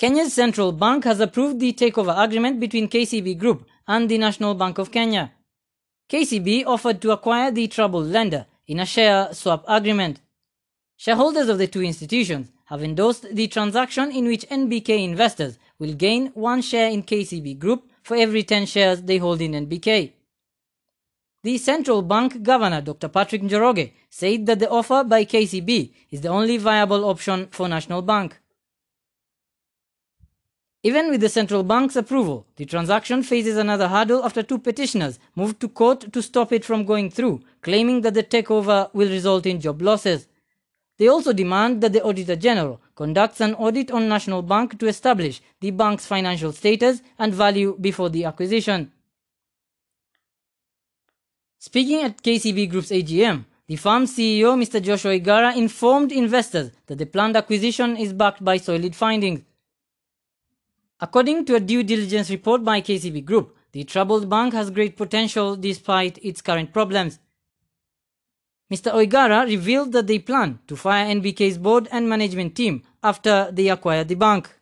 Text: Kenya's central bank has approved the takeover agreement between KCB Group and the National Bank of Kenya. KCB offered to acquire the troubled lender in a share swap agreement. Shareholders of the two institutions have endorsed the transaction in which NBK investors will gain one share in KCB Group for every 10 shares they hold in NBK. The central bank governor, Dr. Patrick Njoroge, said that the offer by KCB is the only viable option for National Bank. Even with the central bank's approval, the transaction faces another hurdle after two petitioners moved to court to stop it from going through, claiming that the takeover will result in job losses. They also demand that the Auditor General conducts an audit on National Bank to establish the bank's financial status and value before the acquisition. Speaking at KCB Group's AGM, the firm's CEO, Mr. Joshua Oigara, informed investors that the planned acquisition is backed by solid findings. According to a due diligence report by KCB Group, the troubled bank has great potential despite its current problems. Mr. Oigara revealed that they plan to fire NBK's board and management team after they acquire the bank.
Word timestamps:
Kenya's 0.00 0.32
central 0.32 0.72
bank 0.72 1.04
has 1.04 1.20
approved 1.20 1.60
the 1.60 1.74
takeover 1.74 2.18
agreement 2.24 2.58
between 2.58 2.88
KCB 2.88 3.36
Group 3.36 3.66
and 3.86 4.08
the 4.08 4.16
National 4.16 4.54
Bank 4.54 4.78
of 4.78 4.90
Kenya. 4.90 5.30
KCB 6.08 6.64
offered 6.64 7.02
to 7.02 7.10
acquire 7.10 7.50
the 7.50 7.68
troubled 7.68 8.06
lender 8.06 8.46
in 8.66 8.80
a 8.80 8.86
share 8.86 9.28
swap 9.34 9.62
agreement. 9.68 10.22
Shareholders 10.96 11.50
of 11.50 11.58
the 11.58 11.66
two 11.66 11.82
institutions 11.82 12.50
have 12.64 12.82
endorsed 12.82 13.26
the 13.30 13.46
transaction 13.48 14.10
in 14.10 14.24
which 14.26 14.48
NBK 14.48 15.04
investors 15.04 15.58
will 15.78 15.92
gain 15.92 16.28
one 16.28 16.62
share 16.62 16.88
in 16.88 17.02
KCB 17.02 17.58
Group 17.58 17.86
for 18.02 18.16
every 18.16 18.42
10 18.42 18.64
shares 18.64 19.02
they 19.02 19.18
hold 19.18 19.42
in 19.42 19.52
NBK. 19.52 20.12
The 21.42 21.58
central 21.58 22.00
bank 22.00 22.42
governor, 22.42 22.80
Dr. 22.80 23.08
Patrick 23.08 23.42
Njoroge, 23.42 23.92
said 24.08 24.46
that 24.46 24.60
the 24.60 24.70
offer 24.70 25.04
by 25.04 25.26
KCB 25.26 25.92
is 26.10 26.22
the 26.22 26.28
only 26.28 26.56
viable 26.56 27.04
option 27.04 27.48
for 27.48 27.68
National 27.68 28.00
Bank. 28.00 28.40
Even 30.82 31.10
with 31.10 31.20
the 31.20 31.28
central 31.28 31.62
bank's 31.62 31.94
approval, 31.94 32.46
the 32.56 32.64
transaction 32.64 33.22
faces 33.22 33.58
another 33.58 33.88
hurdle 33.88 34.24
after 34.24 34.42
two 34.42 34.58
petitioners 34.58 35.18
moved 35.34 35.60
to 35.60 35.68
court 35.68 36.10
to 36.10 36.22
stop 36.22 36.52
it 36.52 36.64
from 36.64 36.86
going 36.86 37.10
through, 37.10 37.42
claiming 37.60 38.00
that 38.00 38.14
the 38.14 38.22
takeover 38.22 38.88
will 38.94 39.08
result 39.10 39.44
in 39.44 39.60
job 39.60 39.82
losses. 39.82 40.26
They 40.96 41.08
also 41.08 41.34
demand 41.34 41.82
that 41.82 41.92
the 41.92 42.02
Auditor 42.02 42.36
General 42.36 42.80
conducts 42.94 43.40
an 43.40 43.54
audit 43.54 43.90
on 43.90 44.08
National 44.08 44.40
Bank 44.40 44.78
to 44.78 44.86
establish 44.86 45.42
the 45.60 45.70
bank's 45.70 46.06
financial 46.06 46.52
status 46.52 47.02
and 47.18 47.34
value 47.34 47.76
before 47.78 48.08
the 48.08 48.24
acquisition. 48.24 48.90
Speaking 51.58 52.02
at 52.04 52.22
KCB 52.22 52.70
Group's 52.70 52.90
AGM, 52.90 53.44
the 53.66 53.76
firm's 53.76 54.16
CEO, 54.16 54.58
Mr. 54.58 54.82
Joshua 54.82 55.12
Oigara, 55.12 55.54
informed 55.54 56.10
investors 56.10 56.70
that 56.86 56.96
the 56.96 57.06
planned 57.06 57.36
acquisition 57.36 57.98
is 57.98 58.14
backed 58.14 58.42
by 58.42 58.56
solid 58.56 58.96
findings. 58.96 59.42
According 61.02 61.46
to 61.46 61.54
a 61.54 61.60
due 61.60 61.82
diligence 61.82 62.28
report 62.28 62.62
by 62.62 62.82
KCB 62.82 63.24
Group, 63.24 63.56
the 63.72 63.84
troubled 63.84 64.28
bank 64.28 64.52
has 64.52 64.70
great 64.70 64.96
potential 64.96 65.56
despite 65.56 66.18
its 66.22 66.42
current 66.42 66.74
problems. 66.74 67.18
Mr. 68.70 68.92
Oigara 68.92 69.46
revealed 69.46 69.92
that 69.92 70.06
they 70.06 70.18
plan 70.18 70.58
to 70.66 70.76
fire 70.76 71.06
NBK's 71.06 71.56
board 71.56 71.88
and 71.90 72.08
management 72.08 72.54
team 72.54 72.82
after 73.02 73.50
they 73.50 73.68
acquire 73.68 74.04
the 74.04 74.14
bank. 74.14 74.59